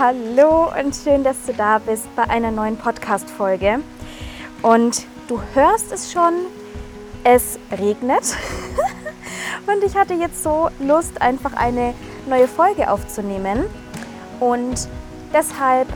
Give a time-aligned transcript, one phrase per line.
[0.00, 3.80] Hallo und schön, dass du da bist bei einer neuen Podcast-Folge.
[4.62, 6.34] Und du hörst es schon,
[7.24, 8.36] es regnet.
[9.66, 11.94] und ich hatte jetzt so Lust, einfach eine
[12.28, 13.64] neue Folge aufzunehmen.
[14.40, 14.88] Und
[15.32, 15.88] deshalb,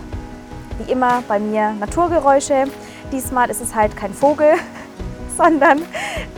[0.87, 2.65] wie immer, bei mir Naturgeräusche.
[3.11, 4.55] Diesmal ist es halt kein Vogel,
[5.37, 5.83] sondern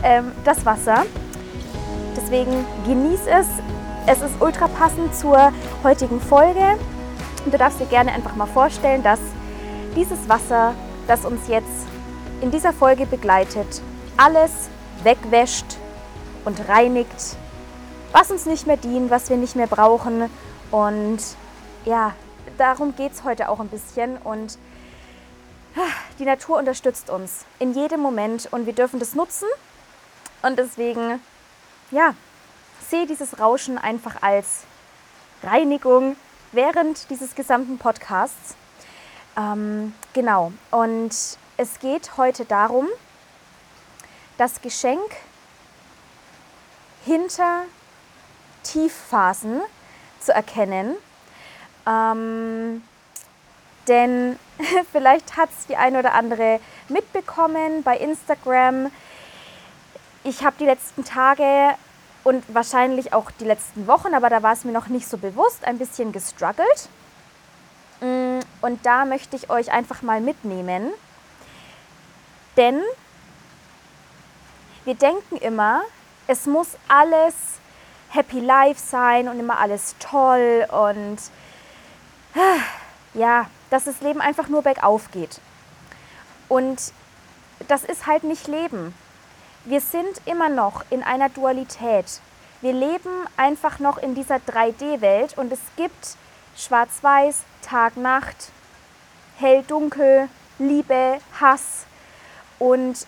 [0.03, 1.05] ähm, das Wasser.
[2.15, 3.47] Deswegen genieß es.
[4.07, 5.51] Es ist ultra passend zur
[5.83, 6.77] heutigen Folge.
[7.43, 9.19] Und du darfst dir gerne einfach mal vorstellen, dass
[9.95, 10.73] dieses Wasser,
[11.07, 11.87] das uns jetzt
[12.41, 13.81] in dieser Folge begleitet,
[14.17, 14.51] alles
[15.03, 15.65] wegwäscht
[16.43, 17.37] und reinigt,
[18.11, 20.29] was uns nicht mehr dient, was wir nicht mehr brauchen.
[20.71, 21.19] Und
[21.85, 22.13] ja,
[22.57, 24.17] darum geht es heute auch ein bisschen.
[24.17, 24.57] Und
[25.75, 25.81] ah,
[26.19, 29.47] die Natur unterstützt uns in jedem Moment und wir dürfen das nutzen.
[30.41, 31.21] Und deswegen,
[31.91, 32.13] ja,
[32.89, 34.63] sehe dieses Rauschen einfach als
[35.43, 36.15] Reinigung,
[36.51, 38.55] während dieses gesamten Podcasts.
[39.37, 41.11] Ähm, genau, und
[41.57, 42.87] es geht heute darum,
[44.37, 45.15] das Geschenk
[47.05, 47.63] hinter
[48.63, 49.61] Tiefphasen
[50.19, 50.95] zu erkennen.
[51.87, 52.81] Ähm,
[53.87, 54.39] denn
[54.91, 58.91] vielleicht hat es die eine oder andere mitbekommen bei Instagram.
[60.23, 61.75] Ich habe die letzten Tage
[62.23, 65.63] und wahrscheinlich auch die letzten Wochen, aber da war es mir noch nicht so bewusst,
[65.65, 66.89] ein bisschen gestruggelt.
[68.01, 70.91] Mm, und da möchte ich euch einfach mal mitnehmen,
[72.57, 72.81] denn
[74.85, 75.81] wir denken immer,
[76.27, 77.35] es muss alles
[78.09, 81.17] happy life sein und immer alles toll und
[83.13, 85.39] ja, dass das Leben einfach nur bergauf geht.
[86.47, 86.93] Und
[87.67, 88.93] das ist halt nicht Leben
[89.65, 92.21] wir sind immer noch in einer Dualität.
[92.61, 96.15] Wir leben einfach noch in dieser 3D-Welt und es gibt
[96.55, 98.51] Schwarz-Weiß, Tag, Nacht,
[99.37, 100.29] Hell, Dunkel,
[100.59, 101.85] Liebe, Hass
[102.59, 103.07] und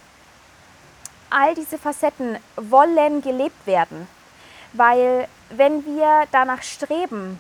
[1.30, 4.08] all diese Facetten wollen gelebt werden,
[4.74, 7.40] weil wenn wir danach streben,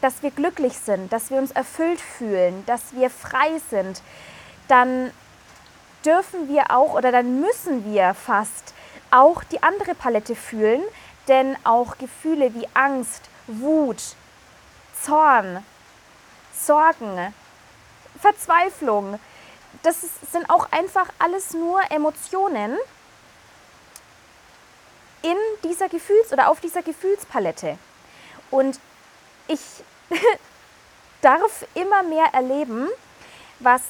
[0.00, 4.02] dass wir glücklich sind, dass wir uns erfüllt fühlen, dass wir frei sind,
[4.68, 5.12] dann
[6.04, 8.74] dürfen wir auch oder dann müssen wir fast
[9.10, 10.82] auch die andere Palette fühlen,
[11.28, 14.02] denn auch Gefühle wie Angst, Wut,
[15.02, 15.64] Zorn,
[16.54, 17.34] Sorgen,
[18.20, 19.18] Verzweiflung,
[19.82, 20.00] das
[20.32, 22.76] sind auch einfach alles nur Emotionen
[25.22, 27.78] in dieser Gefühls- oder auf dieser Gefühlspalette.
[28.50, 28.78] Und
[29.48, 29.60] ich
[31.20, 32.88] darf immer mehr erleben,
[33.60, 33.82] was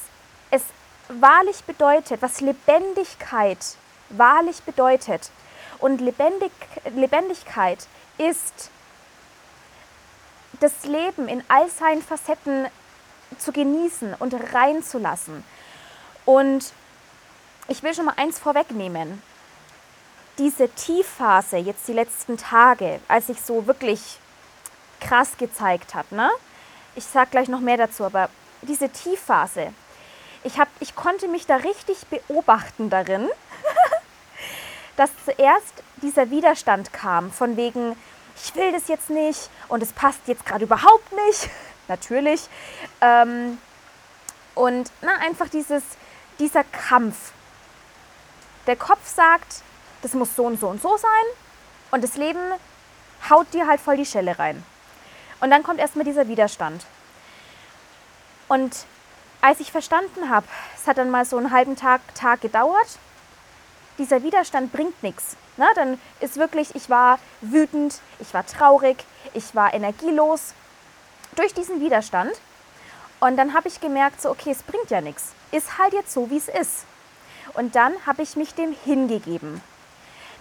[0.51, 0.63] es
[1.09, 3.59] wahrlich bedeutet, was Lebendigkeit
[4.11, 5.31] wahrlich bedeutet.
[5.79, 6.53] Und Lebendig,
[6.95, 7.87] Lebendigkeit
[8.19, 8.71] ist
[10.61, 12.67] das Leben in all seinen Facetten
[13.39, 15.45] zu genießen und reinzulassen.
[16.25, 16.73] Und
[17.69, 19.23] ich will schon mal eins vorwegnehmen.
[20.39, 24.19] Diese Tiefphase, jetzt die letzten Tage, als sich so wirklich
[25.07, 26.31] krass gezeigt hat, ne?
[26.97, 28.29] ich sage gleich noch mehr dazu, aber
[28.63, 29.73] diese Tiefphase,
[30.43, 33.29] ich, hab, ich konnte mich da richtig beobachten darin,
[34.97, 37.97] dass zuerst dieser Widerstand kam, von wegen,
[38.43, 41.51] ich will das jetzt nicht und es passt jetzt gerade überhaupt nicht,
[41.89, 42.49] natürlich.
[43.01, 43.59] Ähm,
[44.55, 45.83] und na, einfach dieses,
[46.39, 47.33] dieser Kampf.
[48.67, 49.63] Der Kopf sagt,
[50.03, 51.11] das muss so und so und so sein
[51.91, 52.41] und das Leben
[53.29, 54.65] haut dir halt voll die Schelle rein.
[55.41, 56.85] Und dann kommt erstmal dieser Widerstand.
[58.49, 58.87] Und
[59.41, 62.99] als ich verstanden habe, es hat dann mal so einen halben Tag, Tag gedauert,
[63.99, 65.37] dieser Widerstand bringt nichts.
[65.57, 70.53] Na, dann ist wirklich, ich war wütend, ich war traurig, ich war energielos
[71.35, 72.33] durch diesen Widerstand.
[73.21, 75.33] Und dann habe ich gemerkt, so, okay, es bringt ja nichts.
[75.51, 76.85] Ist halt jetzt so, wie es ist.
[77.55, 79.63] Und dann habe ich mich dem hingegeben.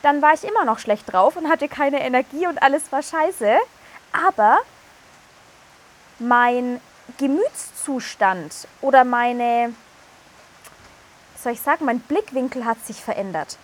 [0.02, 3.58] Dann war ich immer noch schlecht drauf und hatte keine Energie und alles war scheiße.
[4.12, 4.60] Aber
[6.20, 6.80] mein
[7.18, 9.74] Gemütszustand oder meine,
[11.42, 13.58] soll ich sagen, mein Blickwinkel hat sich verändert.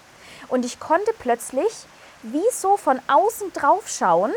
[0.47, 1.85] Und ich konnte plötzlich
[2.23, 4.31] wie so von außen drauf schauen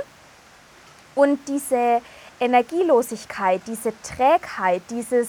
[1.15, 2.01] und diese
[2.41, 5.29] Energielosigkeit, diese Trägheit, dieses,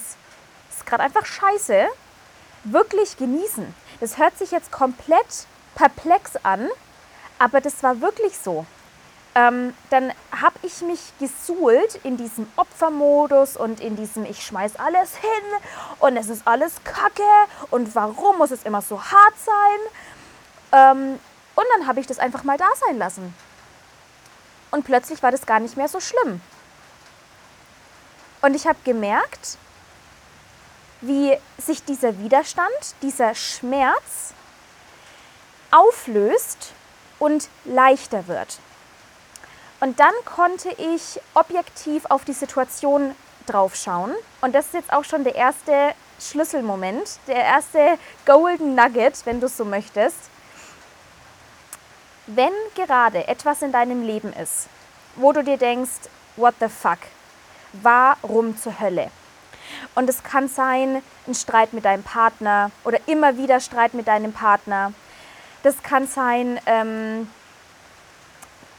[0.69, 1.87] ist gerade einfach scheiße,
[2.63, 3.73] wirklich genießen.
[3.99, 6.69] Das hört sich jetzt komplett perplex an,
[7.39, 8.65] aber das war wirklich so.
[9.35, 15.15] Ähm, dann habe ich mich gesuhlt in diesem Opfermodus und in diesem ich schmeiß alles
[15.17, 15.29] hin
[15.99, 17.21] und es ist alles Kacke
[17.69, 19.79] und warum muss es immer so hart sein?
[20.71, 21.19] Ähm,
[21.55, 23.33] und dann habe ich das einfach mal da sein lassen.
[24.71, 26.41] Und plötzlich war das gar nicht mehr so schlimm.
[28.41, 29.57] Und ich habe gemerkt,
[31.01, 34.33] wie sich dieser Widerstand, dieser Schmerz
[35.71, 36.73] auflöst
[37.19, 38.59] und leichter wird.
[39.79, 44.13] Und dann konnte ich objektiv auf die Situation draufschauen.
[44.41, 49.47] Und das ist jetzt auch schon der erste Schlüsselmoment, der erste Golden Nugget, wenn du
[49.47, 50.17] es so möchtest.
[52.27, 54.67] Wenn gerade etwas in deinem Leben ist,
[55.15, 56.99] wo du dir denkst, what the fuck,
[57.73, 59.11] warum zur Hölle?
[59.93, 64.33] Und es kann sein, ein Streit mit deinem Partner oder immer wieder Streit mit deinem
[64.33, 64.93] Partner.
[65.63, 67.29] Das kann sein, ähm,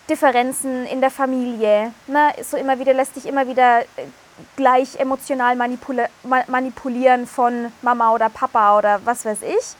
[0.08, 1.92] Differenzen in der Familie.
[2.06, 2.32] Ne?
[2.42, 4.06] So immer wieder lässt dich immer wieder äh,
[4.54, 6.08] gleich emotional manipula
[6.46, 9.76] manipulieren von Mama oder Papa oder was weiß ich.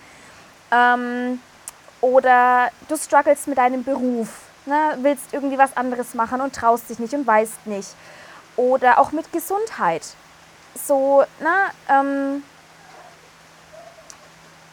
[0.72, 1.40] Ähm,
[2.00, 4.28] oder du struggles mit deinem Beruf,
[4.66, 4.98] ne?
[5.00, 7.94] willst irgendwie was anderes machen und traust dich nicht und weißt nicht.
[8.56, 10.02] Oder auch mit Gesundheit.
[10.74, 12.42] So, na, ähm,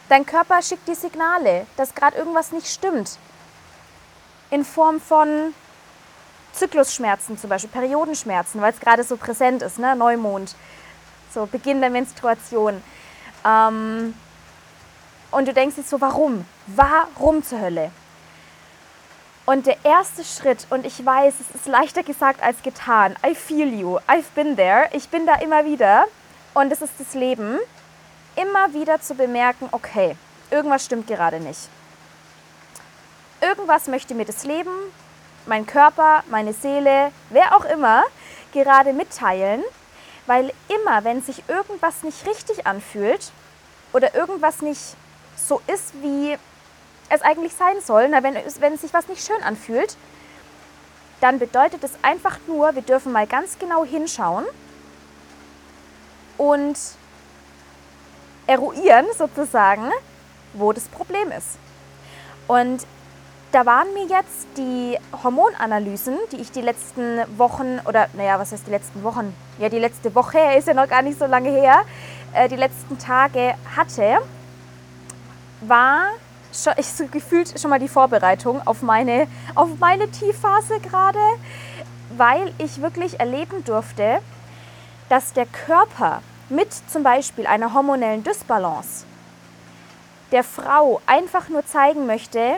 [0.09, 3.17] dein Körper schickt die Signale, dass gerade irgendwas nicht stimmt
[4.53, 5.55] in Form von
[6.53, 9.95] Zyklusschmerzen zum Beispiel, Periodenschmerzen, weil es gerade so präsent ist, ne?
[9.95, 10.55] Neumond,
[11.33, 12.83] so Beginn der Menstruation.
[13.43, 14.13] Ähm,
[15.31, 16.45] und du denkst dir so, warum?
[16.67, 17.89] Warum zur Hölle?
[19.47, 23.73] Und der erste Schritt, und ich weiß, es ist leichter gesagt als getan, I feel
[23.73, 26.05] you, I've been there, ich bin da immer wieder
[26.53, 27.57] und es ist das Leben,
[28.35, 30.15] immer wieder zu bemerken, okay,
[30.51, 31.67] irgendwas stimmt gerade nicht
[33.43, 34.71] irgendwas möchte mir das Leben,
[35.45, 38.03] mein Körper, meine Seele, wer auch immer,
[38.53, 39.61] gerade mitteilen,
[40.25, 43.31] weil immer, wenn sich irgendwas nicht richtig anfühlt
[43.91, 44.95] oder irgendwas nicht
[45.35, 46.37] so ist, wie
[47.09, 49.97] es eigentlich sein soll, na, wenn, wenn sich was nicht schön anfühlt,
[51.19, 54.45] dann bedeutet es einfach nur, wir dürfen mal ganz genau hinschauen
[56.37, 56.77] und
[58.47, 59.91] eruieren sozusagen,
[60.53, 61.57] wo das Problem ist.
[62.47, 62.85] Und
[63.53, 68.65] da waren mir jetzt die Hormonanalysen, die ich die letzten Wochen oder naja, was heißt
[68.65, 69.33] die letzten Wochen?
[69.59, 71.83] Ja, die letzte Woche ist ja noch gar nicht so lange her,
[72.33, 74.17] äh, die letzten Tage hatte,
[75.61, 76.07] war
[76.51, 81.19] schon, ich so gefühlt schon mal die Vorbereitung auf meine, auf meine Tiefphase gerade,
[82.17, 84.19] weil ich wirklich erleben durfte,
[85.09, 89.05] dass der Körper mit zum Beispiel einer hormonellen Dysbalance
[90.31, 92.57] der Frau einfach nur zeigen möchte,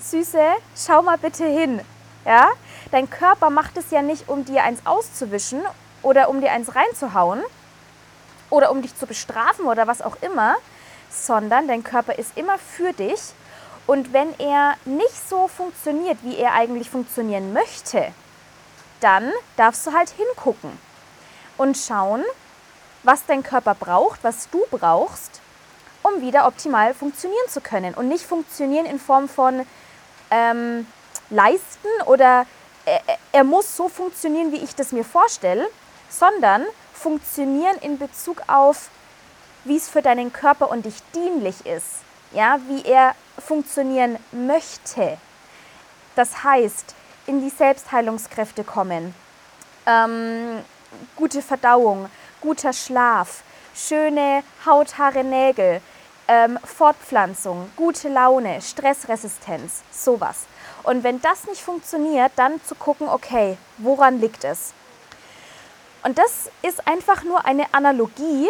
[0.00, 0.42] Süße,
[0.76, 1.80] schau mal bitte hin.
[2.24, 2.48] Ja?
[2.90, 5.62] Dein Körper macht es ja nicht, um dir eins auszuwischen
[6.02, 7.42] oder um dir eins reinzuhauen
[8.48, 10.56] oder um dich zu bestrafen oder was auch immer,
[11.10, 13.20] sondern dein Körper ist immer für dich.
[13.86, 18.12] Und wenn er nicht so funktioniert, wie er eigentlich funktionieren möchte,
[19.00, 20.70] dann darfst du halt hingucken
[21.56, 22.24] und schauen,
[23.02, 25.40] was dein Körper braucht, was du brauchst,
[26.02, 27.94] um wieder optimal funktionieren zu können.
[27.94, 29.66] Und nicht funktionieren in Form von,
[30.30, 30.86] ähm,
[31.30, 32.46] leisten oder
[32.84, 33.00] er,
[33.32, 35.68] er muss so funktionieren, wie ich das mir vorstelle,
[36.08, 38.90] sondern funktionieren in Bezug auf,
[39.64, 42.00] wie es für deinen Körper und dich dienlich ist,
[42.32, 45.18] ja, wie er funktionieren möchte.
[46.16, 46.94] Das heißt,
[47.26, 49.14] in die Selbstheilungskräfte kommen,
[49.86, 50.64] ähm,
[51.16, 52.08] gute Verdauung,
[52.40, 53.42] guter Schlaf,
[53.74, 55.80] schöne Haut, Haare, Nägel,
[56.30, 60.46] ähm, Fortpflanzung, gute Laune, Stressresistenz, sowas.
[60.84, 64.72] Und wenn das nicht funktioniert, dann zu gucken, okay, woran liegt es?
[66.04, 68.48] Und das ist einfach nur eine Analogie,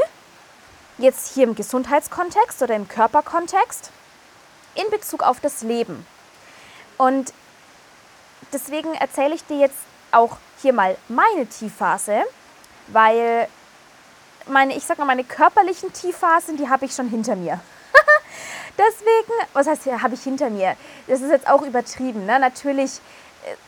[0.98, 3.90] jetzt hier im Gesundheitskontext oder im Körperkontext,
[4.74, 6.06] in Bezug auf das Leben.
[6.98, 7.32] Und
[8.52, 9.78] deswegen erzähle ich dir jetzt
[10.12, 12.24] auch hier mal meine Tiefphase,
[12.88, 13.48] weil
[14.48, 17.60] meine, ich sag mal, meine körperlichen Tiefphasen, die habe ich schon hinter mir.
[18.78, 20.76] Deswegen, was heißt hier, habe ich hinter mir?
[21.06, 22.26] Das ist jetzt auch übertrieben.
[22.26, 22.38] Ne?
[22.38, 23.00] Natürlich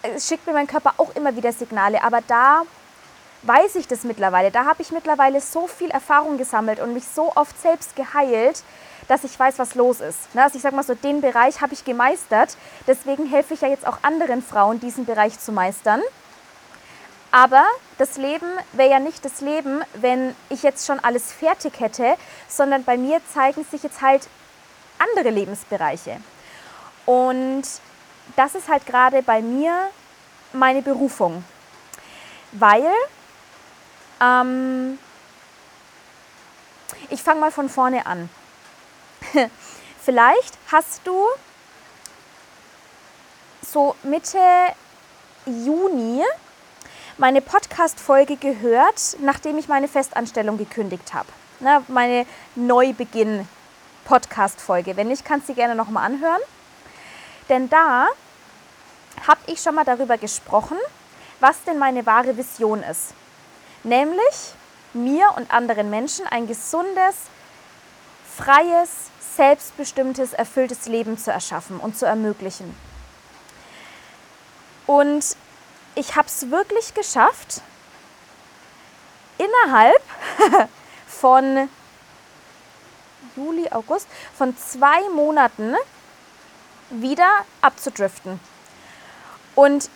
[0.02, 2.62] äh, schickt mir mein Körper auch immer wieder Signale, aber da
[3.42, 4.50] weiß ich das mittlerweile.
[4.50, 8.62] Da habe ich mittlerweile so viel Erfahrung gesammelt und mich so oft selbst geheilt,
[9.08, 10.34] dass ich weiß, was los ist.
[10.34, 10.44] Ne?
[10.44, 12.56] Also ich sage mal so, den Bereich habe ich gemeistert.
[12.86, 16.00] Deswegen helfe ich ja jetzt auch anderen Frauen, diesen Bereich zu meistern.
[17.32, 17.64] Aber
[17.96, 22.84] das Leben wäre ja nicht das Leben, wenn ich jetzt schon alles fertig hätte, sondern
[22.84, 24.28] bei mir zeigen sich jetzt halt
[24.98, 26.20] andere Lebensbereiche.
[27.06, 27.62] Und
[28.36, 29.88] das ist halt gerade bei mir
[30.52, 31.42] meine Berufung,
[32.52, 32.86] weil
[34.20, 34.98] ähm,
[37.08, 38.28] ich fange mal von vorne an.
[40.04, 41.26] Vielleicht hast du
[43.62, 44.38] so Mitte
[45.46, 46.22] Juni
[47.18, 51.28] meine Podcast-Folge gehört, nachdem ich meine Festanstellung gekündigt habe.
[51.60, 52.26] Ne, meine
[52.56, 54.96] Neubeginn-Podcast-Folge.
[54.96, 56.40] Wenn nicht, kannst du sie gerne nochmal anhören.
[57.48, 58.06] Denn da
[59.26, 60.76] habe ich schon mal darüber gesprochen,
[61.40, 63.14] was denn meine wahre Vision ist.
[63.84, 64.54] Nämlich
[64.92, 67.16] mir und anderen Menschen ein gesundes,
[68.36, 68.90] freies,
[69.36, 72.74] selbstbestimmtes, erfülltes Leben zu erschaffen und zu ermöglichen.
[74.86, 75.36] Und
[75.94, 77.60] ich habe es wirklich geschafft,
[79.38, 80.00] innerhalb
[81.06, 81.68] von
[83.36, 84.06] Juli, August,
[84.36, 85.74] von zwei Monaten
[86.90, 87.28] wieder
[87.60, 88.40] abzudriften.
[89.54, 89.88] Und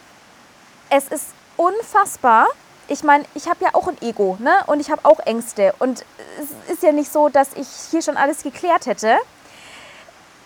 [0.91, 1.27] es ist
[1.57, 2.47] unfassbar.
[2.89, 4.63] Ich meine, ich habe ja auch ein Ego ne?
[4.67, 5.75] und ich habe auch Ängste.
[5.79, 6.05] Und
[6.39, 9.19] es ist ja nicht so, dass ich hier schon alles geklärt hätte.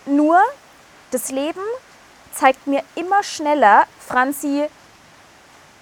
[0.05, 0.39] Nur
[1.11, 1.61] das Leben
[2.33, 4.67] zeigt mir immer schneller, Franzi,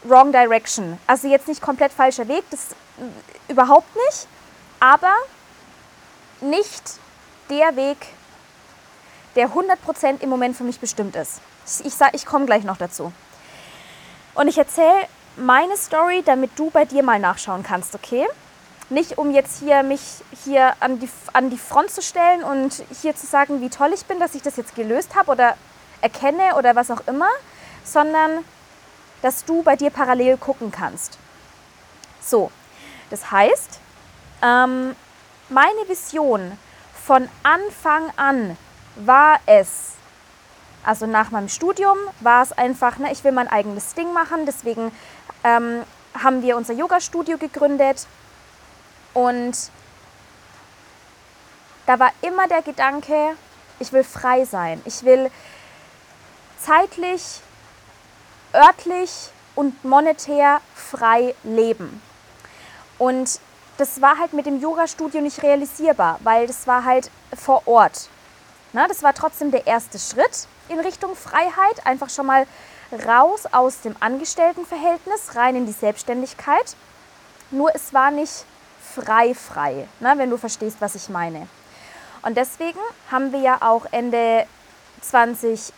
[0.03, 0.98] wrong direction.
[1.08, 2.68] Also jetzt nicht komplett falscher Weg, das
[3.48, 4.27] überhaupt nicht,
[4.79, 5.13] aber
[6.41, 6.84] nicht
[7.50, 7.98] der Weg,
[9.36, 11.41] der 100% im Moment für mich bestimmt ist.
[11.65, 13.12] Ich, ich, ich komme gleich noch dazu.
[14.36, 18.25] Und ich erzähle meine Story, damit du bei dir mal nachschauen kannst, okay?
[18.89, 20.01] Nicht um jetzt hier mich
[20.44, 24.06] hier an die, an die Front zu stellen und hier zu sagen, wie toll ich
[24.06, 25.56] bin, dass ich das jetzt gelöst habe oder
[26.01, 27.29] erkenne oder was auch immer,
[27.84, 28.44] sondern
[29.21, 31.17] dass du bei dir parallel gucken kannst.
[32.21, 32.51] So,
[33.09, 33.79] das heißt,
[34.41, 34.95] ähm,
[35.49, 36.57] meine Vision
[37.05, 38.57] von Anfang an
[38.95, 39.93] war es,
[40.83, 44.91] also nach meinem Studium war es einfach, ne, ich will mein eigenes Ding machen, deswegen
[45.43, 45.83] ähm,
[46.21, 48.07] haben wir unser Yoga-Studio gegründet
[49.13, 49.71] und
[51.85, 53.35] da war immer der Gedanke,
[53.79, 55.31] ich will frei sein, ich will
[56.59, 57.41] zeitlich
[58.53, 62.01] örtlich und monetär frei leben.
[62.98, 63.39] Und
[63.77, 68.10] das war halt mit dem Yoga-Studio nicht realisierbar, weil das war halt vor Ort.
[68.74, 72.46] Na, das war trotzdem der erste Schritt in Richtung Freiheit, einfach schon mal
[73.08, 76.75] raus aus dem Angestelltenverhältnis, rein in die Selbstständigkeit.
[77.51, 78.46] Nur es war nicht
[78.96, 81.48] frei frei, na, wenn du verstehst, was ich meine.
[82.22, 82.79] Und deswegen
[83.12, 84.46] haben wir ja auch Ende
[85.01, 85.74] 2020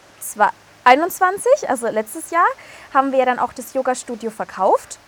[0.84, 2.48] 21, also letztes Jahr,
[2.94, 5.00] haben wir dann auch das Yoga-Studio verkauft,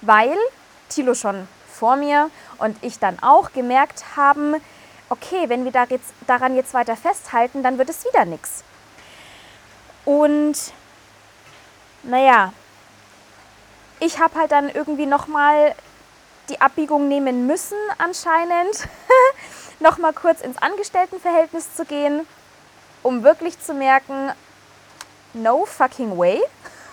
[0.00, 0.36] weil
[0.88, 4.56] Thilo schon vor mir und ich dann auch gemerkt haben,
[5.08, 5.72] okay, wenn wir
[6.26, 8.64] daran jetzt weiter festhalten, dann wird es wieder nichts.
[10.04, 10.56] Und
[12.02, 12.52] naja,
[14.00, 15.74] ich habe halt dann irgendwie nochmal
[16.48, 18.88] die Abbiegung nehmen müssen anscheinend,
[19.80, 22.26] nochmal kurz ins Angestelltenverhältnis zu gehen
[23.04, 24.32] um wirklich zu merken,
[25.34, 26.40] no fucking way.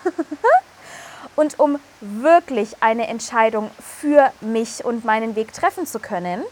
[1.36, 6.44] und um wirklich eine Entscheidung für mich und meinen Weg treffen zu können.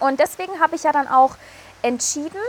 [0.00, 1.36] Und deswegen habe ich ja dann auch
[1.82, 2.40] entschieden,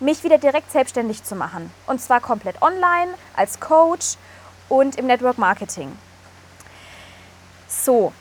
[0.00, 1.72] mich wieder direkt selbstständig zu machen.
[1.86, 4.16] Und zwar komplett online, als Coach
[4.68, 5.96] und im Network Marketing.
[7.68, 8.12] So.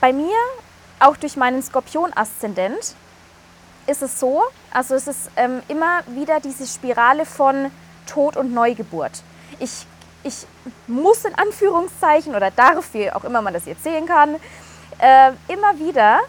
[0.00, 0.36] Bei mir,
[1.00, 2.94] auch durch meinen Skorpion-Aszendent,
[3.86, 7.70] ist es so, also es ist ähm, immer wieder diese Spirale von
[8.06, 9.22] Tod und Neugeburt.
[9.58, 9.86] Ich,
[10.22, 10.46] ich
[10.86, 14.36] muss in Anführungszeichen oder darf, wie auch immer man das jetzt sehen kann,
[14.98, 16.20] äh, immer wieder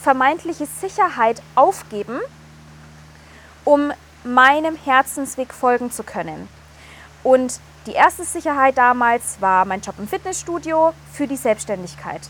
[0.00, 2.20] vermeintliche Sicherheit aufgeben,
[3.64, 3.92] um
[4.24, 6.48] meinem Herzensweg folgen zu können.
[7.22, 12.20] Und die erste Sicherheit damals war mein Job im Fitnessstudio für die Selbstständigkeit.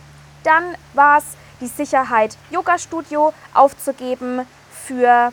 [0.47, 1.25] Dann war es
[1.61, 5.33] die Sicherheit, Yoga-Studio aufzugeben für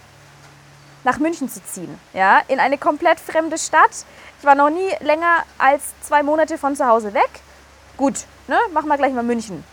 [1.04, 3.92] nach München zu ziehen, ja, in eine komplett fremde Stadt.
[4.40, 7.30] Ich war noch nie länger als zwei Monate von zu Hause weg.
[7.96, 9.64] Gut, ne, machen wir gleich mal München.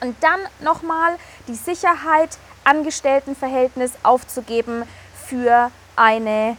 [0.00, 1.16] Und dann nochmal
[1.46, 4.84] die Sicherheit, Angestelltenverhältnis aufzugeben
[5.26, 6.56] für eine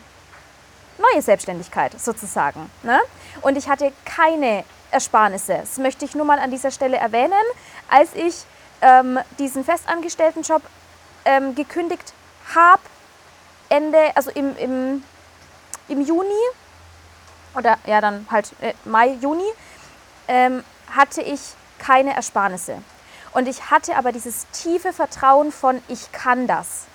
[1.00, 2.70] neue Selbstständigkeit sozusagen.
[2.84, 3.00] Ne?
[3.42, 5.58] Und ich hatte keine Ersparnisse.
[5.60, 7.34] Das möchte ich nur mal an dieser Stelle erwähnen.
[7.90, 8.44] Als ich
[8.82, 10.62] ähm, diesen Festangestelltenjob
[11.26, 12.14] ähm, gekündigt
[12.54, 12.82] habe,
[13.70, 15.04] Ende, also im, im,
[15.88, 16.30] im Juni
[17.56, 19.48] oder ja dann halt äh, Mai, Juni,
[20.28, 20.64] ähm,
[20.96, 21.40] hatte ich
[21.80, 22.82] keine Ersparnisse.
[23.34, 26.86] Und ich hatte aber dieses tiefe Vertrauen von, ich kann das.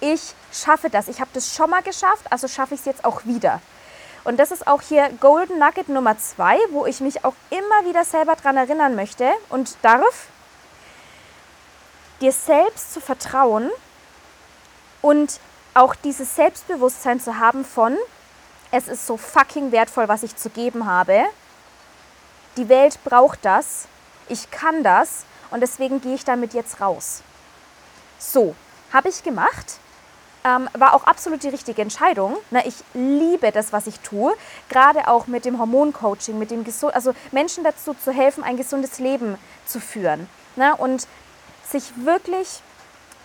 [0.00, 1.08] Ich schaffe das.
[1.08, 3.60] Ich habe das schon mal geschafft, also schaffe ich es jetzt auch wieder.
[4.24, 8.04] Und das ist auch hier Golden Nugget Nummer zwei, wo ich mich auch immer wieder
[8.04, 10.28] selber daran erinnern möchte und darf,
[12.20, 13.70] dir selbst zu vertrauen
[15.02, 15.40] und
[15.74, 17.96] auch dieses Selbstbewusstsein zu haben von,
[18.70, 21.24] es ist so fucking wertvoll, was ich zu geben habe.
[22.56, 23.86] Die Welt braucht das.
[24.28, 25.24] Ich kann das.
[25.50, 27.22] Und deswegen gehe ich damit jetzt raus.
[28.18, 28.54] So,
[28.92, 29.78] habe ich gemacht.
[30.44, 32.36] Ähm, war auch absolut die richtige Entscheidung.
[32.50, 34.34] Na, ich liebe das, was ich tue.
[34.68, 38.98] Gerade auch mit dem Hormoncoaching, mit dem Gesund, also Menschen dazu zu helfen, ein gesundes
[38.98, 40.28] Leben zu führen.
[40.56, 41.06] Na, und
[41.70, 42.60] sich wirklich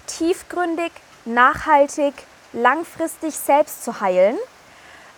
[0.08, 0.92] tiefgründig,
[1.26, 2.14] nachhaltig,
[2.54, 4.38] langfristig selbst zu heilen.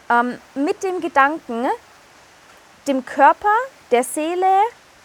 [0.09, 1.67] Ähm, mit dem Gedanken,
[2.87, 3.53] dem Körper,
[3.91, 4.47] der Seele,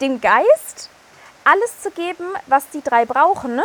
[0.00, 0.90] dem Geist
[1.44, 3.60] alles zu geben, was die drei brauchen,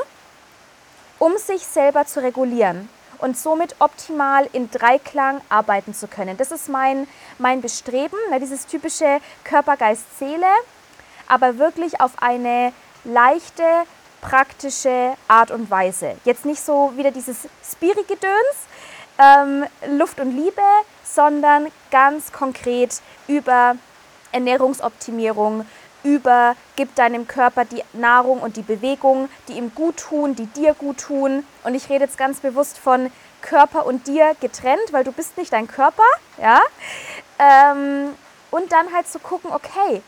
[1.17, 2.87] um sich selber zu regulieren
[3.21, 6.37] und somit optimal in Dreiklang arbeiten zu können.
[6.37, 10.47] Das ist mein, mein Bestreben, ne, dieses typische Körper, Geist, Seele,
[11.27, 13.63] aber wirklich auf eine leichte,
[14.21, 16.15] praktische Art und Weise.
[16.23, 18.31] Jetzt nicht so wieder dieses Spiri-Gedöns,
[19.17, 19.65] ähm,
[19.97, 20.61] Luft und Liebe,
[21.03, 23.75] sondern ganz konkret über
[24.31, 25.65] Ernährungsoptimierung,
[26.03, 30.73] über gib deinem Körper die Nahrung und die Bewegung, die ihm gut tun, die dir
[30.73, 31.45] gut tun.
[31.63, 33.11] Und ich rede jetzt ganz bewusst von
[33.41, 36.03] Körper und dir getrennt, weil du bist nicht dein Körper,
[36.41, 36.61] ja.
[37.39, 38.15] Ähm,
[38.51, 40.01] und dann halt zu gucken, okay,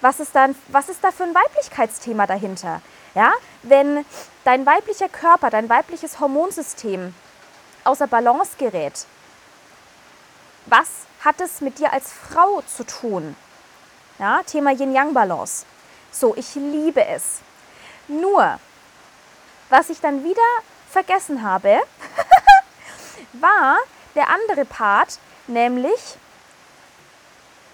[0.00, 2.80] was ist, dann, was ist da für ein Weiblichkeitsthema dahinter?
[3.14, 3.32] Ja?
[3.62, 4.04] Wenn
[4.44, 7.14] dein weiblicher Körper, dein weibliches Hormonsystem
[7.84, 9.06] außer Balance gerät,
[10.66, 10.88] was
[11.24, 13.36] hat es mit dir als Frau zu tun?
[14.18, 15.64] Ja, Thema Yin-Yang-Balance.
[16.10, 17.40] So, ich liebe es.
[18.08, 18.58] Nur,
[19.68, 20.42] was ich dann wieder
[20.90, 21.80] vergessen habe,
[23.34, 23.78] war
[24.14, 26.16] der andere Part, nämlich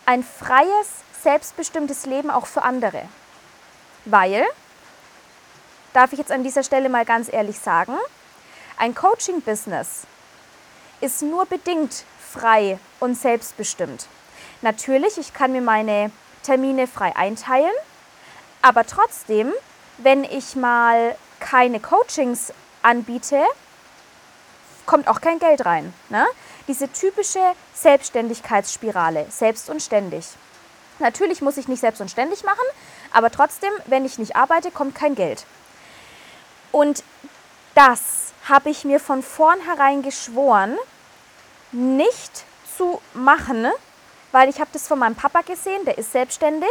[0.06, 0.88] ein freies,
[1.22, 3.08] selbstbestimmtes Leben auch für andere.
[4.04, 4.44] Weil,
[5.94, 7.97] darf ich jetzt an dieser Stelle mal ganz ehrlich sagen,
[8.76, 10.02] ein Coaching-Business
[11.00, 14.06] ist nur bedingt frei und selbstbestimmt.
[14.60, 16.10] Natürlich, ich kann mir meine
[16.42, 17.73] Termine frei einteilen.
[18.62, 19.52] Aber trotzdem,
[19.99, 23.42] wenn ich mal keine Coachings anbiete,
[24.86, 25.92] kommt auch kein Geld rein.
[26.08, 26.25] Ne?
[26.66, 27.40] Diese typische
[27.75, 30.26] Selbstständigkeitsspirale, selbst und ständig.
[30.99, 32.64] Natürlich muss ich nicht selbst und ständig machen,
[33.12, 35.45] aber trotzdem, wenn ich nicht arbeite, kommt kein Geld.
[36.75, 37.04] Und
[37.76, 40.76] das habe ich mir von vornherein geschworen,
[41.71, 42.45] nicht
[42.76, 43.69] zu machen,
[44.32, 46.69] weil ich habe das von meinem Papa gesehen, der ist selbstständig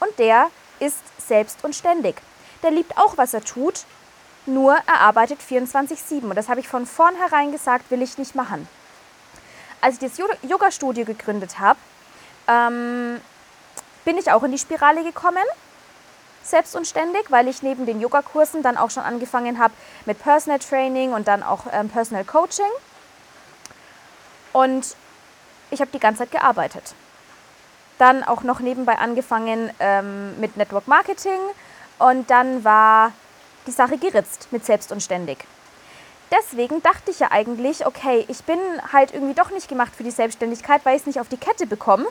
[0.00, 2.16] und der ist selbst und ständig.
[2.62, 3.86] Der liebt auch, was er tut,
[4.44, 8.68] nur er arbeitet 24-7 und das habe ich von vornherein gesagt, will ich nicht machen.
[9.80, 11.78] Als ich das Yoga-Studio gegründet habe,
[12.48, 13.18] ähm,
[14.04, 15.44] bin ich auch in die Spirale gekommen,
[16.50, 19.74] selbst und ständig, weil ich neben den Yogakursen dann auch schon angefangen habe
[20.06, 22.70] mit Personal Training und dann auch ähm, Personal Coaching.
[24.52, 24.96] Und
[25.70, 26.94] ich habe die ganze Zeit gearbeitet.
[27.98, 31.40] Dann auch noch nebenbei angefangen ähm, mit Network Marketing
[31.98, 33.12] und dann war
[33.66, 35.44] die Sache geritzt mit selbst und ständig.
[36.30, 38.58] Deswegen dachte ich ja eigentlich, okay, ich bin
[38.92, 41.66] halt irgendwie doch nicht gemacht für die Selbstständigkeit, weil ich es nicht auf die Kette
[41.66, 42.06] bekomme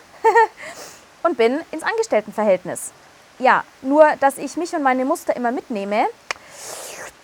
[1.23, 2.91] und bin ins Angestelltenverhältnis.
[3.39, 6.05] Ja, nur dass ich mich und meine Muster immer mitnehme,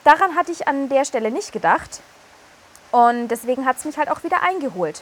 [0.04, 2.02] daran hatte ich an der Stelle nicht gedacht.
[2.92, 5.02] Und deswegen hat es mich halt auch wieder eingeholt.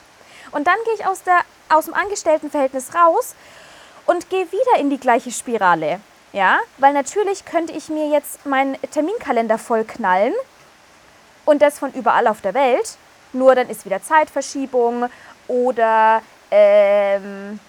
[0.52, 3.36] Und dann gehe ich aus, der, aus dem Angestelltenverhältnis raus
[4.06, 6.00] und gehe wieder in die gleiche Spirale.
[6.34, 10.34] Ja, weil natürlich könnte ich mir jetzt meinen Terminkalender vollknallen
[11.44, 12.98] und das von überall auf der Welt.
[13.34, 15.10] Nur dann ist wieder Zeitverschiebung
[15.50, 17.60] oder ähm,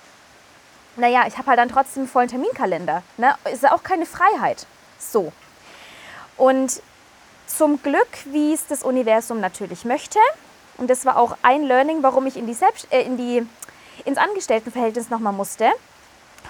[0.97, 3.03] naja, ich habe halt dann trotzdem einen vollen Terminkalender.
[3.17, 3.35] Ne?
[3.53, 4.67] Ist ja auch keine Freiheit.
[4.99, 5.33] So.
[6.37, 6.83] Und
[7.47, 10.19] zum Glück, wie es das Universum natürlich möchte,
[10.79, 13.47] und das war auch ein Learning, warum ich in die Selbst äh, in die,
[14.05, 15.71] ins Angestelltenverhältnis nochmal musste,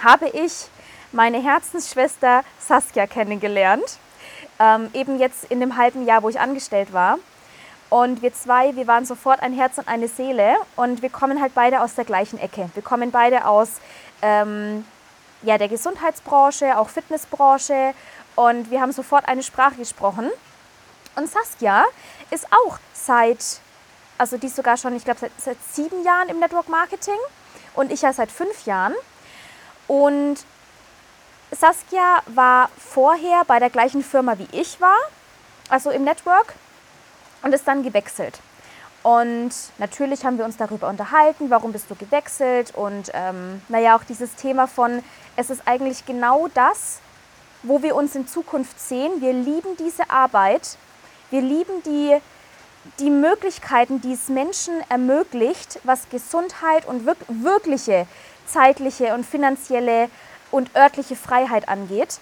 [0.02, 0.68] habe ich
[1.12, 3.98] meine Herzensschwester Saskia kennengelernt.
[4.58, 7.18] Ähm, eben jetzt in dem halben Jahr, wo ich angestellt war.
[7.92, 10.56] Und wir zwei, wir waren sofort ein Herz und eine Seele.
[10.76, 12.70] Und wir kommen halt beide aus der gleichen Ecke.
[12.72, 13.68] Wir kommen beide aus
[14.22, 14.86] ähm,
[15.42, 17.92] ja, der Gesundheitsbranche, auch Fitnessbranche.
[18.34, 20.30] Und wir haben sofort eine Sprache gesprochen.
[21.16, 21.84] Und Saskia
[22.30, 23.60] ist auch seit
[24.22, 27.18] also die ist sogar schon, ich glaube, seit, seit sieben Jahren im Network Marketing
[27.74, 28.94] und ich ja seit fünf Jahren.
[29.88, 30.36] Und
[31.50, 34.96] Saskia war vorher bei der gleichen Firma wie ich war,
[35.68, 36.54] also im Network,
[37.42, 38.40] und ist dann gewechselt.
[39.02, 44.04] Und natürlich haben wir uns darüber unterhalten, warum bist du gewechselt und ähm, naja, auch
[44.04, 45.02] dieses Thema von,
[45.36, 47.00] es ist eigentlich genau das,
[47.64, 49.20] wo wir uns in Zukunft sehen.
[49.20, 50.76] Wir lieben diese Arbeit,
[51.30, 52.16] wir lieben die,
[53.00, 58.06] die Möglichkeiten, die es Menschen ermöglicht, was Gesundheit und wirk wirkliche
[58.46, 60.10] zeitliche und finanzielle
[60.52, 62.20] und örtliche Freiheit angeht.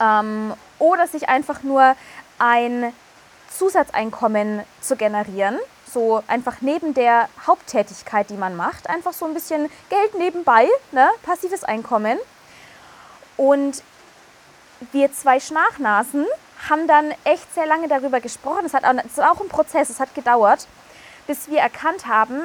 [0.00, 1.96] Ähm, oder sich einfach nur
[2.38, 2.92] ein
[3.58, 5.58] Zusatzeinkommen zu generieren,
[5.92, 11.08] so einfach neben der Haupttätigkeit, die man macht, einfach so ein bisschen Geld nebenbei, ne?
[11.24, 12.18] passives Einkommen.
[13.36, 13.82] Und
[14.92, 16.24] wir zwei Schnachnasen
[16.68, 18.64] haben dann echt sehr lange darüber gesprochen.
[18.64, 20.68] Es, es war auch ein Prozess, es hat gedauert,
[21.26, 22.42] bis wir erkannt haben,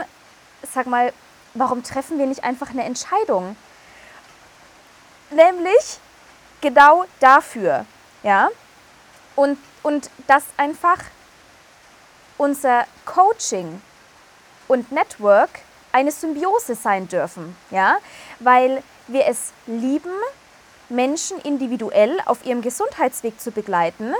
[0.74, 1.14] sag mal,
[1.54, 3.56] warum treffen wir nicht einfach eine Entscheidung?
[5.30, 6.00] Nämlich
[6.62, 7.86] genau dafür,
[8.24, 8.50] ja.
[9.36, 10.98] Und, und dass einfach
[12.38, 13.82] unser Coaching
[14.68, 15.50] und Network
[15.92, 17.98] eine Symbiose sein dürfen, ja,
[18.40, 20.12] weil wir es lieben,
[20.90, 24.14] Menschen individuell auf ihrem Gesundheitsweg zu begleiten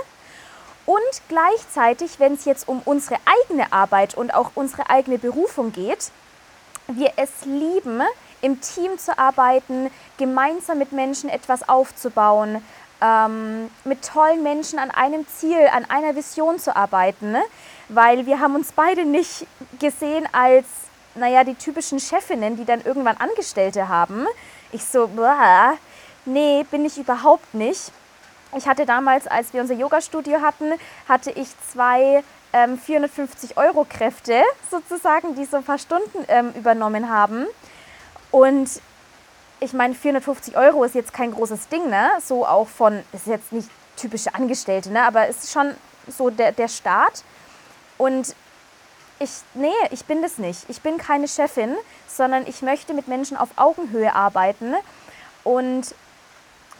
[0.86, 6.10] und gleichzeitig, wenn es jetzt um unsere eigene Arbeit und auch unsere eigene Berufung geht,
[6.86, 8.02] wir es lieben,
[8.42, 12.62] im Team zu arbeiten, gemeinsam mit Menschen etwas aufzubauen,
[13.00, 17.42] ähm, mit tollen Menschen an einem Ziel, an einer Vision zu arbeiten, ne?
[17.88, 19.46] weil wir haben uns beide nicht
[19.78, 20.66] gesehen als,
[21.14, 24.26] naja, die typischen Chefinnen, die dann irgendwann Angestellte haben.
[24.72, 25.74] Ich so, boah,
[26.24, 27.92] nee, bin ich überhaupt nicht.
[28.56, 30.72] Ich hatte damals, als wir unser Yoga-Studio hatten,
[31.08, 37.10] hatte ich zwei ähm, 450 Euro Kräfte sozusagen, die so ein paar Stunden ähm, übernommen
[37.10, 37.46] haben.
[38.30, 38.70] Und
[39.64, 42.10] ich meine, 450 Euro ist jetzt kein großes Ding, ne?
[42.22, 45.02] So auch von, ist jetzt nicht typische Angestellte, ne?
[45.02, 45.74] Aber es ist schon
[46.06, 47.24] so der, der Start.
[47.96, 48.34] Und
[49.18, 50.68] ich, nee, ich bin das nicht.
[50.68, 51.74] Ich bin keine Chefin,
[52.06, 54.74] sondern ich möchte mit Menschen auf Augenhöhe arbeiten.
[55.44, 55.94] Und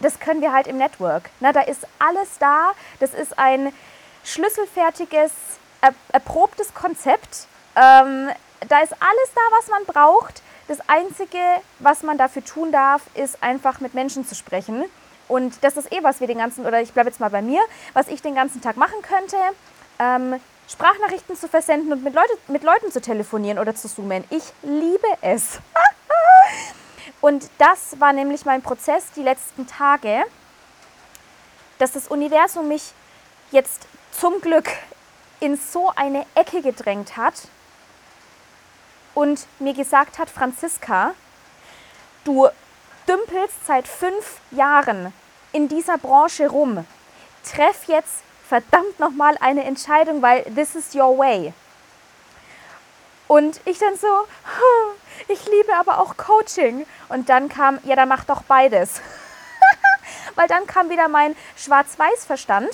[0.00, 1.30] das können wir halt im Network.
[1.40, 1.52] Ne?
[1.52, 2.72] Da ist alles da.
[3.00, 3.72] Das ist ein
[4.24, 5.32] schlüsselfertiges,
[5.80, 7.46] er, erprobtes Konzept.
[7.76, 8.28] Ähm,
[8.68, 10.42] da ist alles da, was man braucht.
[10.66, 11.38] Das Einzige,
[11.78, 14.84] was man dafür tun darf, ist einfach mit Menschen zu sprechen.
[15.28, 17.60] Und das ist eh, was wir den ganzen, oder ich bleibe jetzt mal bei mir,
[17.92, 19.36] was ich den ganzen Tag machen könnte.
[19.98, 24.24] Ähm, Sprachnachrichten zu versenden und mit, Leute, mit Leuten zu telefonieren oder zu zoomen.
[24.30, 25.58] Ich liebe es.
[27.20, 30.24] und das war nämlich mein Prozess die letzten Tage,
[31.78, 32.92] dass das Universum mich
[33.50, 34.70] jetzt zum Glück
[35.40, 37.34] in so eine Ecke gedrängt hat
[39.14, 41.14] und mir gesagt hat, Franziska,
[42.24, 42.48] du
[43.08, 45.12] dümpelst seit fünf Jahren
[45.52, 46.86] in dieser Branche rum.
[47.44, 51.52] Treff jetzt verdammt nochmal eine Entscheidung, weil this is your way.
[53.26, 54.26] Und ich dann so,
[55.28, 56.86] ich liebe aber auch Coaching.
[57.08, 59.00] Und dann kam, ja, dann mach doch beides.
[60.34, 62.68] weil dann kam wieder mein Schwarz-Weiß-Verstand,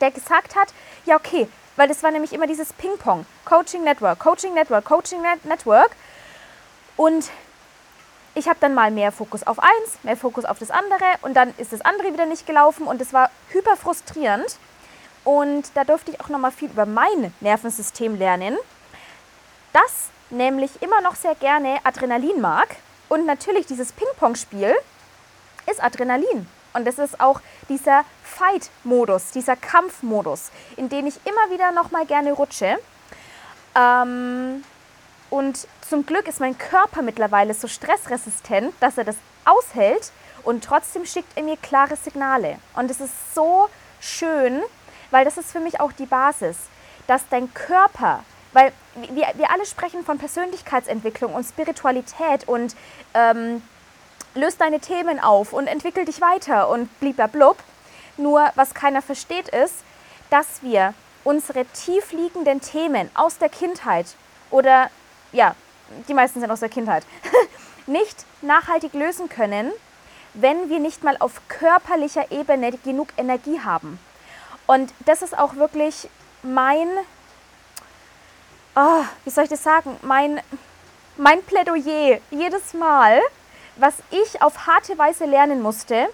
[0.00, 0.68] der gesagt hat,
[1.04, 3.26] ja, okay, weil das war nämlich immer dieses Ping-Pong.
[3.44, 5.90] Coaching Network, Coaching Network, Coaching Network.
[6.96, 7.30] Und
[8.34, 11.54] ich habe dann mal mehr Fokus auf eins, mehr Fokus auf das andere und dann
[11.56, 14.58] ist das andere wieder nicht gelaufen und es war hyper frustrierend.
[15.24, 18.56] Und da durfte ich auch noch mal viel über mein Nervensystem lernen,
[19.72, 22.76] das nämlich immer noch sehr gerne Adrenalin mag.
[23.08, 24.74] Und natürlich dieses Ping-Pong-Spiel
[25.70, 26.46] ist Adrenalin.
[26.74, 32.04] Und das ist auch dieser Fight-Modus, dieser Kampfmodus, in den ich immer wieder noch mal
[32.04, 32.78] gerne rutsche.
[33.76, 34.64] Ähm,
[35.30, 40.10] und zum Glück ist mein Körper mittlerweile so stressresistent, dass er das aushält
[40.42, 42.58] und trotzdem schickt er mir klare Signale.
[42.74, 43.68] Und es ist so
[44.00, 44.60] schön,
[45.10, 46.56] weil das ist für mich auch die Basis,
[47.06, 48.72] dass dein Körper, weil
[49.10, 52.74] wir, wir alle sprechen von Persönlichkeitsentwicklung und Spiritualität und
[53.14, 53.62] ähm,
[54.34, 57.56] löst deine Themen auf und entwickel dich weiter und blub.
[58.16, 59.76] Nur was keiner versteht ist,
[60.30, 60.94] dass wir
[61.24, 64.06] unsere tiefliegenden Themen aus der Kindheit
[64.50, 64.90] oder
[65.32, 65.54] ja,
[66.08, 67.04] die meisten sind aus der Kindheit,
[67.86, 69.72] nicht nachhaltig lösen können,
[70.34, 73.98] wenn wir nicht mal auf körperlicher Ebene genug Energie haben.
[74.66, 76.08] Und das ist auch wirklich
[76.42, 76.88] mein,
[78.74, 80.40] oh, wie soll ich das sagen, mein,
[81.16, 83.20] mein Plädoyer jedes Mal,
[83.76, 86.08] was ich auf harte Weise lernen musste,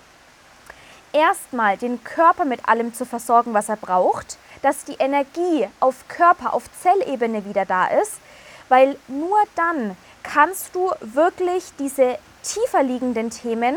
[1.12, 6.54] erstmal den Körper mit allem zu versorgen, was er braucht, dass die Energie auf Körper,
[6.54, 8.20] auf Zellebene wieder da ist,
[8.68, 13.76] weil nur dann kannst du wirklich diese tiefer liegenden Themen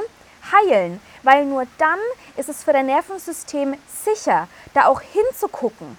[0.51, 1.99] heilen, weil nur dann
[2.35, 5.97] ist es für dein Nervensystem sicher, da auch hinzugucken.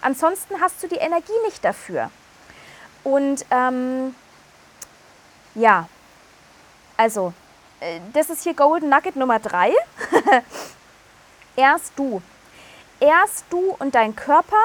[0.00, 2.10] Ansonsten hast du die Energie nicht dafür.
[3.04, 4.14] Und ähm,
[5.54, 5.88] ja,
[7.02, 7.32] also,
[7.80, 9.72] äh, das ist hier Golden Nugget Nummer drei.
[11.56, 12.22] Erst du.
[13.00, 14.62] Erst du und dein Körper,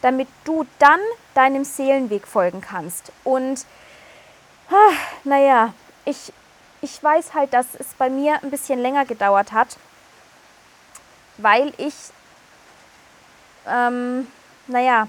[0.00, 1.00] damit du dann
[1.34, 3.12] deinem Seelenweg folgen kannst.
[3.24, 3.66] Und
[4.70, 4.94] ah,
[5.24, 5.74] naja,
[6.06, 6.32] ich,
[6.80, 9.76] ich weiß halt, dass es bei mir ein bisschen länger gedauert hat,
[11.36, 11.94] weil ich,
[13.66, 14.26] ähm,
[14.66, 15.08] naja,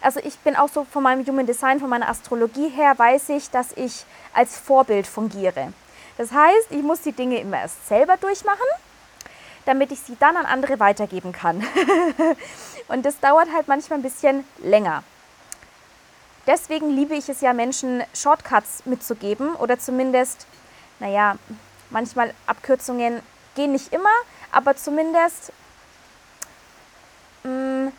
[0.00, 3.50] also ich bin auch so von meinem Human Design, von meiner Astrologie her, weiß ich,
[3.50, 5.72] dass ich als Vorbild fungiere.
[6.18, 8.66] Das heißt, ich muss die Dinge immer erst selber durchmachen,
[9.64, 11.64] damit ich sie dann an andere weitergeben kann.
[12.88, 15.02] Und das dauert halt manchmal ein bisschen länger.
[16.46, 20.46] Deswegen liebe ich es ja, Menschen Shortcuts mitzugeben oder zumindest,
[20.98, 21.36] naja,
[21.90, 23.20] manchmal Abkürzungen
[23.54, 24.10] gehen nicht immer,
[24.50, 25.52] aber zumindest
[27.44, 27.92] mh, mm,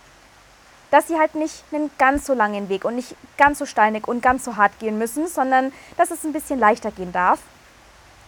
[0.93, 4.21] dass sie halt nicht einen ganz so langen Weg und nicht ganz so steinig und
[4.21, 7.39] ganz so hart gehen müssen, sondern dass es ein bisschen leichter gehen darf.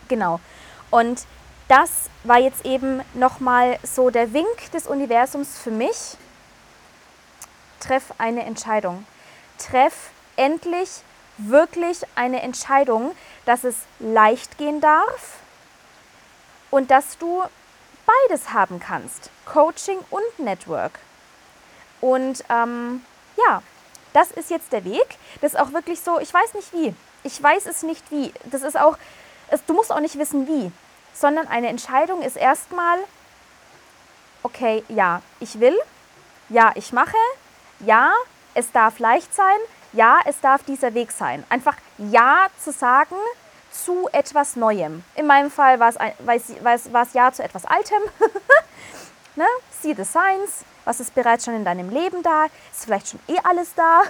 [0.07, 0.39] Genau.
[0.89, 1.27] Und
[1.67, 6.17] das war jetzt eben nochmal so der Wink des Universums für mich.
[7.79, 9.05] Treff eine Entscheidung.
[9.59, 10.89] Treff endlich
[11.37, 15.37] wirklich eine Entscheidung, dass es leicht gehen darf
[16.71, 17.43] und dass du
[18.07, 19.29] beides haben kannst.
[19.45, 20.99] Coaching und Network.
[22.01, 23.03] Und ähm,
[23.37, 23.61] ja,
[24.13, 25.17] das ist jetzt der Weg.
[25.41, 26.95] Das ist auch wirklich so, ich weiß nicht wie.
[27.23, 28.31] Ich weiß es nicht wie.
[28.45, 28.97] Das ist auch,
[29.49, 30.71] es, du musst auch nicht wissen wie,
[31.13, 32.97] sondern eine Entscheidung ist erstmal,
[34.43, 35.77] okay, ja, ich will,
[36.49, 37.17] ja, ich mache,
[37.79, 38.13] ja,
[38.53, 39.57] es darf leicht sein,
[39.93, 41.43] ja, es darf dieser Weg sein.
[41.49, 43.15] Einfach Ja zu sagen
[43.71, 45.03] zu etwas Neuem.
[45.15, 48.01] In meinem Fall war es, Ja zu etwas Altem.
[49.85, 49.93] ne?
[49.93, 53.37] See the signs, was ist bereits schon in deinem Leben da, ist vielleicht schon eh
[53.43, 54.01] alles da.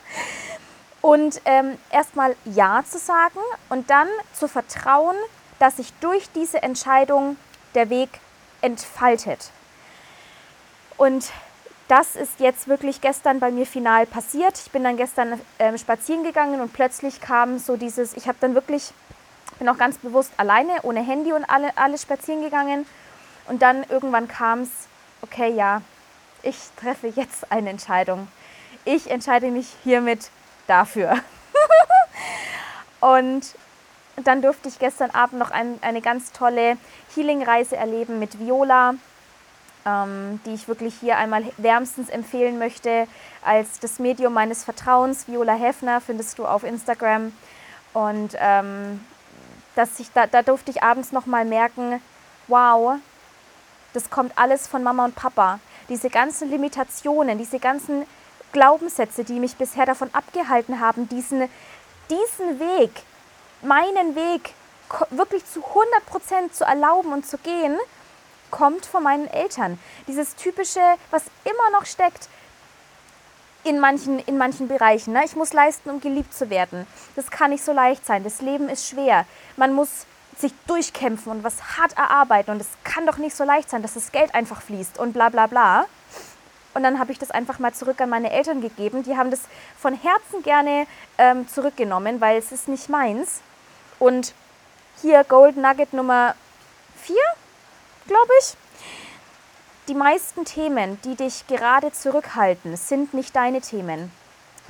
[1.00, 5.16] und ähm, erstmal Ja zu sagen und dann zu vertrauen,
[5.58, 7.36] dass sich durch diese Entscheidung
[7.74, 8.08] der Weg
[8.60, 9.50] entfaltet.
[10.96, 11.30] Und
[11.88, 14.58] das ist jetzt wirklich gestern bei mir final passiert.
[14.58, 18.54] Ich bin dann gestern ähm, spazieren gegangen und plötzlich kam so dieses, ich habe dann
[18.54, 18.92] wirklich,
[19.58, 22.86] bin auch ganz bewusst alleine, ohne Handy und alle, alle spazieren gegangen.
[23.46, 24.70] Und dann irgendwann kam es,
[25.22, 25.82] okay, ja,
[26.42, 28.28] ich treffe jetzt eine Entscheidung.
[28.84, 30.30] Ich entscheide mich hiermit
[30.66, 31.18] dafür.
[33.00, 33.42] und
[34.22, 36.76] dann durfte ich gestern Abend noch ein, eine ganz tolle
[37.14, 38.94] Healing-Reise erleben mit Viola,
[39.86, 43.08] ähm, die ich wirklich hier einmal wärmstens empfehlen möchte
[43.44, 45.26] als das Medium meines Vertrauens.
[45.26, 47.32] Viola Hefner findest du auf Instagram.
[47.92, 49.04] Und ähm,
[49.74, 52.00] dass ich, da, da durfte ich abends noch mal merken,
[52.46, 52.96] wow,
[53.94, 58.06] das kommt alles von Mama und Papa diese ganzen Limitationen, diese ganzen
[58.52, 61.48] Glaubenssätze, die mich bisher davon abgehalten haben, diesen,
[62.10, 62.90] diesen Weg,
[63.62, 64.54] meinen Weg
[65.10, 67.78] wirklich zu 100 Prozent zu erlauben und zu gehen,
[68.50, 69.78] kommt von meinen Eltern.
[70.06, 70.80] Dieses typische,
[71.10, 72.28] was immer noch steckt
[73.64, 75.14] in manchen, in manchen Bereichen.
[75.14, 75.24] Ne?
[75.24, 76.86] Ich muss leisten, um geliebt zu werden.
[77.16, 78.22] Das kann nicht so leicht sein.
[78.22, 79.26] Das Leben ist schwer.
[79.56, 80.06] Man muss
[80.40, 83.94] sich durchkämpfen und was hart erarbeiten und es kann doch nicht so leicht sein, dass
[83.94, 85.86] das Geld einfach fließt und bla bla bla.
[86.74, 89.04] Und dann habe ich das einfach mal zurück an meine Eltern gegeben.
[89.04, 89.42] Die haben das
[89.78, 90.86] von Herzen gerne
[91.18, 93.40] ähm, zurückgenommen, weil es ist nicht meins.
[94.00, 94.34] Und
[95.00, 96.34] hier Gold Nugget Nummer
[96.96, 97.16] 4,
[98.08, 98.56] glaube ich.
[99.86, 104.10] Die meisten Themen, die dich gerade zurückhalten, sind nicht deine Themen.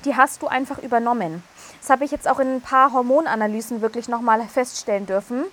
[0.04, 1.42] Die hast du einfach übernommen.
[1.84, 5.44] Das habe ich jetzt auch in ein paar Hormonanalysen wirklich nochmal feststellen dürfen.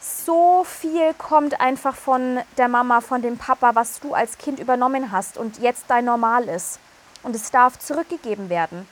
[0.00, 5.10] So viel kommt einfach von der Mama, von dem Papa, was du als Kind übernommen
[5.10, 6.78] hast und jetzt dein Normal ist.
[7.24, 8.88] Und es darf zurückgegeben werden.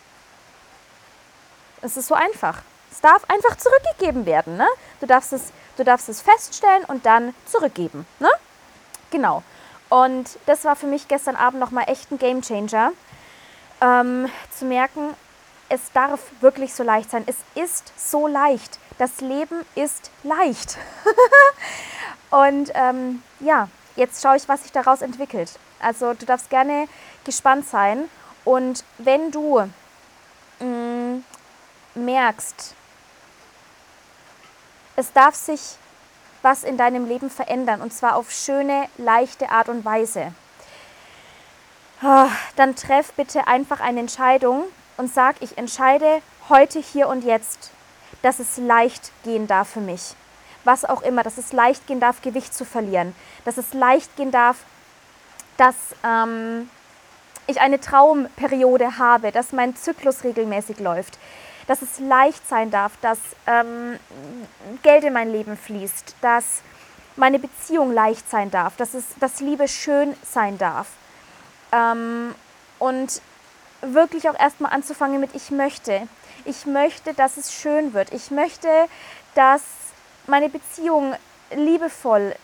[1.80, 2.62] Es ist so einfach.
[2.90, 4.56] Es darf einfach zurückgegeben werden.
[4.56, 4.66] Ne?
[4.98, 8.04] Du, darfst es, du darfst es feststellen und dann zurückgeben.
[8.18, 8.30] Ne?
[9.12, 9.44] Genau.
[9.90, 12.90] Und das war für mich gestern Abend nochmal echt ein Game Changer,
[13.80, 15.14] ähm, zu merken,
[15.68, 17.24] es darf wirklich so leicht sein.
[17.26, 18.79] Es ist so leicht.
[18.98, 20.79] Das Leben ist leicht.
[22.31, 25.59] und ähm, ja, jetzt schaue ich, was sich daraus entwickelt.
[25.81, 26.88] Also du darfst gerne
[27.24, 28.09] gespannt sein.
[28.44, 29.68] Und wenn du
[30.61, 31.24] mh, mm,
[31.94, 32.74] merkst,
[34.96, 35.61] es darf sich
[36.42, 40.33] was in deinem Leben verändern und zwar auf schöne, leichte Art und Weise,
[42.02, 44.64] ah, dann treff bitte einfach eine Entscheidung,
[44.96, 47.70] und sage, ich entscheide heute, hier und jetzt,
[48.22, 50.14] dass es leicht gehen darf für mich.
[50.64, 53.14] Was auch immer, dass es leicht gehen darf, Gewicht zu verlieren.
[53.44, 54.59] Dass es leicht gehen darf,
[55.56, 56.68] dass, ähm,
[57.46, 61.18] ich eine Traumperiode habe, dass mein Zyklus regelmäßig läuft,
[61.66, 63.98] dass es leicht sein darf, dass ähm,
[64.82, 66.62] Geld in mein Leben fließt, dass
[67.16, 70.88] meine Beziehung leicht sein darf, dass, es, dass Liebe schön sein darf.
[71.72, 72.35] Ähm,
[72.78, 73.20] und
[73.94, 76.09] wirklich auch erstmal anzufangen mit, ich möchte.
[76.44, 78.12] Ich möchte, dass es schön wird.
[78.12, 78.68] Ich möchte,
[79.35, 79.62] dass
[80.27, 81.14] meine Beziehung
[81.55, 82.35] liebevoll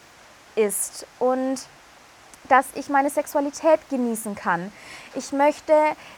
[0.54, 1.60] ist und
[2.48, 4.72] dass ich meine Sexualität genießen kann.
[5.14, 5.72] Ich möchte,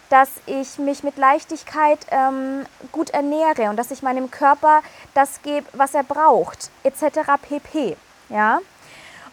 [0.09, 4.83] dass ich mich mit Leichtigkeit ähm, gut ernähre und dass ich meinem Körper
[5.13, 7.21] das gebe, was er braucht, etc.
[7.41, 7.97] pp.
[8.31, 8.61] Ja?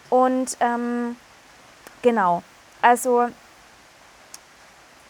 [0.10, 1.16] Und ähm,
[2.02, 2.44] genau,
[2.82, 3.30] also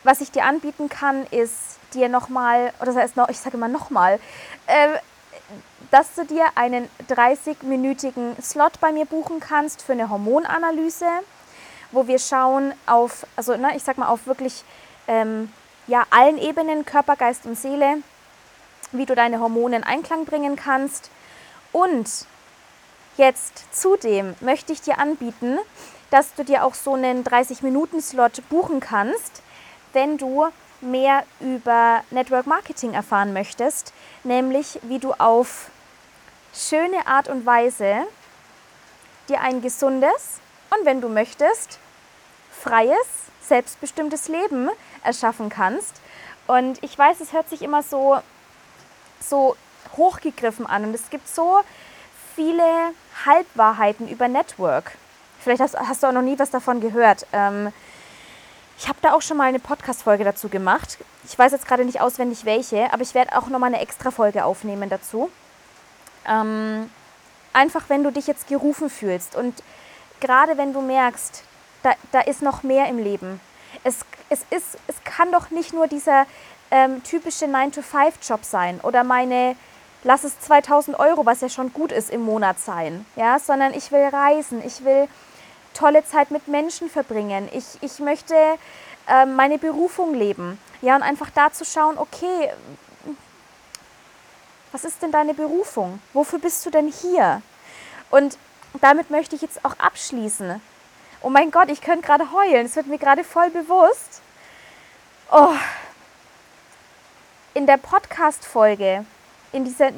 [0.03, 3.67] was ich dir anbieten kann, ist dir nochmal, oder das heißt, noch, ich sage immer
[3.67, 4.19] nochmal,
[4.67, 4.97] äh,
[5.91, 11.07] dass du dir einen 30-minütigen Slot bei mir buchen kannst für eine Hormonanalyse,
[11.91, 14.63] wo wir schauen auf, also ne, ich sag mal auf wirklich
[15.07, 15.51] ähm,
[15.87, 17.97] ja, allen Ebenen, Körper, Geist und Seele,
[18.93, 21.09] wie du deine Hormone in Einklang bringen kannst.
[21.73, 22.09] Und
[23.17, 25.57] jetzt zudem möchte ich dir anbieten,
[26.09, 29.41] dass du dir auch so einen 30-Minuten-Slot buchen kannst,
[29.93, 30.47] wenn du
[30.81, 35.69] mehr über Network Marketing erfahren möchtest, nämlich wie du auf
[36.53, 38.05] schöne Art und Weise
[39.29, 40.39] dir ein gesundes
[40.71, 41.79] und wenn du möchtest,
[42.51, 42.97] freies,
[43.41, 44.69] selbstbestimmtes Leben
[45.03, 46.01] erschaffen kannst.
[46.47, 48.19] Und ich weiß, es hört sich immer so,
[49.19, 49.55] so
[49.95, 51.61] hochgegriffen an und es gibt so
[52.35, 52.63] viele
[53.25, 54.91] Halbwahrheiten über Network.
[55.39, 57.25] Vielleicht hast, hast du auch noch nie was davon gehört.
[57.33, 57.71] Ähm,
[58.81, 60.97] ich habe da auch schon mal eine Podcast-Folge dazu gemacht.
[61.23, 64.09] Ich weiß jetzt gerade nicht auswendig welche, aber ich werde auch noch mal eine extra
[64.09, 65.29] Folge aufnehmen dazu.
[66.27, 66.89] Ähm,
[67.53, 69.61] einfach, wenn du dich jetzt gerufen fühlst und
[70.19, 71.43] gerade wenn du merkst,
[71.83, 73.39] da, da ist noch mehr im Leben.
[73.83, 76.25] Es, es, ist, es kann doch nicht nur dieser
[76.71, 79.55] ähm, typische 9-to-5-Job sein oder meine,
[80.03, 83.91] lass es 2000 Euro, was ja schon gut ist im Monat sein, ja, sondern ich
[83.91, 85.07] will reisen, ich will
[85.73, 87.49] tolle Zeit mit Menschen verbringen.
[87.53, 88.35] Ich, ich möchte
[89.07, 90.59] äh, meine Berufung leben.
[90.81, 92.51] Ja, und einfach da zu schauen, okay,
[94.71, 96.01] was ist denn deine Berufung?
[96.13, 97.41] Wofür bist du denn hier?
[98.09, 98.37] Und
[98.79, 100.61] damit möchte ich jetzt auch abschließen.
[101.21, 102.65] Oh mein Gott, ich könnte gerade heulen.
[102.65, 104.21] Es wird mir gerade voll bewusst.
[105.31, 105.53] Oh.
[107.53, 109.05] In der Podcast-Folge,
[109.51, 109.91] in dieser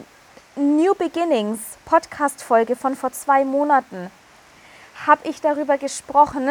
[0.56, 4.12] New Beginnings Podcast-Folge von vor zwei Monaten,
[5.06, 6.50] habe ich darüber gesprochen,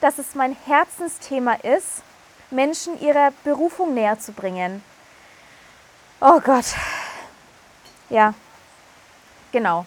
[0.00, 2.02] dass es mein Herzensthema ist,
[2.50, 4.82] Menschen ihrer Berufung näher zu bringen.
[6.20, 6.66] Oh Gott.
[8.08, 8.34] Ja,
[9.52, 9.84] genau.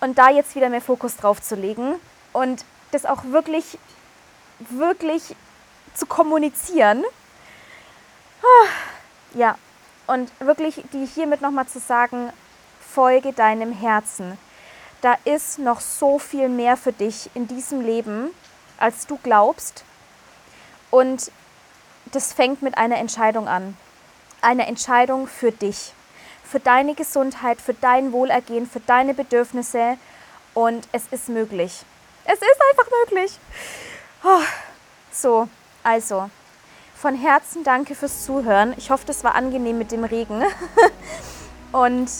[0.00, 1.96] Und da jetzt wieder mehr Fokus drauf zu legen
[2.32, 3.78] und das auch wirklich,
[4.58, 5.34] wirklich
[5.94, 7.04] zu kommunizieren.
[9.34, 9.56] Ja,
[10.06, 12.32] und wirklich die hiermit nochmal zu sagen,
[12.80, 14.38] folge deinem Herzen
[15.00, 18.30] da ist noch so viel mehr für dich in diesem Leben,
[18.78, 19.84] als du glaubst.
[20.90, 21.30] Und
[22.12, 23.76] das fängt mit einer Entscheidung an.
[24.40, 25.92] Eine Entscheidung für dich,
[26.44, 29.98] für deine Gesundheit, für dein Wohlergehen, für deine Bedürfnisse.
[30.54, 31.84] Und es ist möglich.
[32.24, 33.38] Es ist einfach möglich.
[34.24, 34.42] Oh,
[35.12, 35.48] so,
[35.82, 36.30] also,
[36.96, 38.74] von Herzen danke fürs Zuhören.
[38.76, 40.42] Ich hoffe, das war angenehm mit dem Regen.
[41.72, 42.10] Und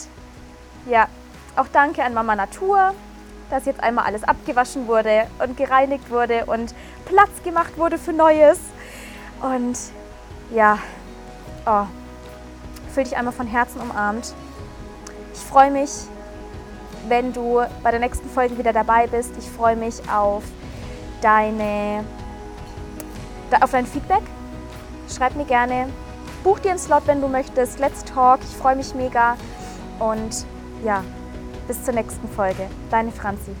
[0.85, 1.07] ja,
[1.57, 2.93] auch danke an Mama Natur,
[3.49, 6.73] dass jetzt einmal alles abgewaschen wurde und gereinigt wurde und
[7.05, 8.59] Platz gemacht wurde für Neues.
[9.41, 9.77] Und
[10.53, 10.79] ja,
[11.65, 11.85] oh,
[12.93, 14.33] fühl dich einmal von Herzen umarmt.
[15.33, 15.91] Ich freue mich,
[17.07, 19.31] wenn du bei der nächsten Folge wieder dabei bist.
[19.37, 20.43] Ich freue mich auf
[21.21, 22.03] deine
[23.61, 24.23] auf dein Feedback.
[25.15, 25.87] Schreib mir gerne.
[26.43, 27.79] Buch dir einen Slot, wenn du möchtest.
[27.79, 28.39] Let's talk.
[28.41, 29.37] Ich freue mich mega.
[29.99, 30.45] Und
[30.83, 31.03] ja,
[31.67, 32.69] bis zur nächsten Folge.
[32.89, 33.51] Deine Franzi.